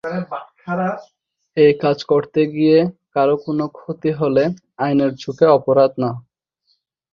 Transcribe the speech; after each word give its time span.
এ 1.57 1.67
কাজ 1.81 1.97
করতে 2.11 2.41
গিয়ে 2.53 2.77
কারো 3.15 3.35
কোনো 3.45 3.65
ক্ষতি 3.77 4.11
হলে 4.19 4.43
আইনের 4.79 5.11
চোখে 5.23 5.45
অপরাধ 5.57 5.91
না। 6.03 6.09